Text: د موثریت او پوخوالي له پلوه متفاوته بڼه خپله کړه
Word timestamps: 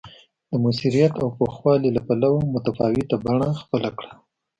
د 0.49 0.51
موثریت 0.63 1.13
او 1.21 1.27
پوخوالي 1.37 1.89
له 1.95 2.01
پلوه 2.07 2.39
متفاوته 2.53 3.15
بڼه 3.25 3.49
خپله 3.61 3.89
کړه 3.97 4.13